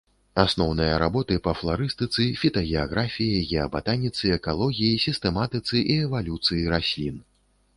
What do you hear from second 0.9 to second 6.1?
работы па фларыстыцы, фітагеаграфіі, геабатаніцы, экалогіі, сістэматыцы і